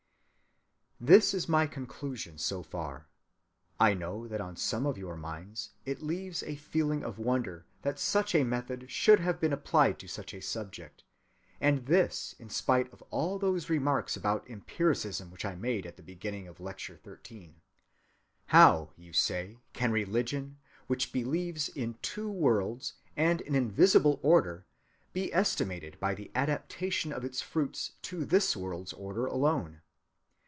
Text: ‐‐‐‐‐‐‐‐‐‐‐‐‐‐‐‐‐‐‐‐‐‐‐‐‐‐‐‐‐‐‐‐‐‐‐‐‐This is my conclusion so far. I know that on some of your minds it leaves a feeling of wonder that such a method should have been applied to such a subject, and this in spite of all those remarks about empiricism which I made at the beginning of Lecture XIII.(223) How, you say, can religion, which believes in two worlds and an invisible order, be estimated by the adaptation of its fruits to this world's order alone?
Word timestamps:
‐‐‐‐‐‐‐‐‐‐‐‐‐‐‐‐‐‐‐‐‐‐‐‐‐‐‐‐‐‐‐‐‐‐‐‐‐This 1.07 1.33
is 1.33 1.49
my 1.49 1.65
conclusion 1.65 2.37
so 2.37 2.61
far. 2.61 3.07
I 3.79 3.95
know 3.95 4.27
that 4.27 4.39
on 4.39 4.55
some 4.55 4.85
of 4.85 4.95
your 4.99 5.17
minds 5.17 5.71
it 5.83 6.03
leaves 6.03 6.43
a 6.43 6.55
feeling 6.57 7.03
of 7.03 7.17
wonder 7.17 7.65
that 7.81 7.97
such 7.97 8.35
a 8.35 8.43
method 8.43 8.91
should 8.91 9.19
have 9.19 9.39
been 9.39 9.51
applied 9.51 9.97
to 9.97 10.07
such 10.07 10.31
a 10.35 10.39
subject, 10.41 11.03
and 11.59 11.87
this 11.87 12.35
in 12.37 12.51
spite 12.51 12.93
of 12.93 13.01
all 13.09 13.39
those 13.39 13.67
remarks 13.67 14.15
about 14.15 14.47
empiricism 14.47 15.31
which 15.31 15.43
I 15.43 15.55
made 15.55 15.87
at 15.87 15.97
the 15.97 16.03
beginning 16.03 16.47
of 16.47 16.59
Lecture 16.59 16.99
XIII.(223) 17.03 17.53
How, 18.47 18.91
you 18.95 19.11
say, 19.11 19.57
can 19.73 19.91
religion, 19.91 20.59
which 20.85 21.11
believes 21.11 21.67
in 21.67 21.97
two 22.03 22.29
worlds 22.31 22.93
and 23.17 23.41
an 23.41 23.55
invisible 23.55 24.19
order, 24.21 24.67
be 25.13 25.33
estimated 25.33 25.99
by 25.99 26.13
the 26.13 26.29
adaptation 26.35 27.11
of 27.11 27.25
its 27.25 27.41
fruits 27.41 27.93
to 28.03 28.23
this 28.23 28.55
world's 28.55 28.93
order 28.93 29.25
alone? 29.25 29.81